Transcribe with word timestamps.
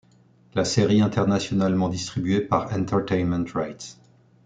La 0.55 0.65
série 0.65 0.99
internationalement 0.99 1.87
distribuée 1.87 2.41
par 2.41 2.73
Entertainment 2.73 3.43
Rights. 3.53 3.99